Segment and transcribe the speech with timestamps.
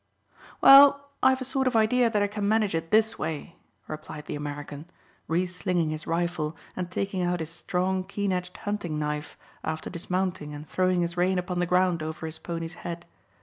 [0.61, 3.57] "Well, I've a sort of idea that I can manage it this way,"
[3.87, 4.89] replied the American,
[5.27, 10.55] re slinging his rifle and taking out his strong keen edged hunting knife, after dismounting
[10.55, 13.05] and throwing his rein upon the ground over his pony's head.